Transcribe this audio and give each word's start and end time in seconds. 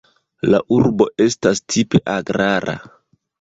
La 0.53 0.61
urbo 0.77 1.07
estas 1.25 1.61
tipe 1.75 2.03
agrara. 2.15 2.77